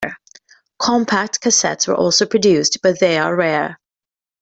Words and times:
Compact 0.79 1.39
cassettes 1.43 1.87
were 1.87 1.93
also 1.93 2.25
produced, 2.25 2.79
but 2.81 2.99
they 2.99 3.19
are 3.19 3.35
rare. 3.35 3.79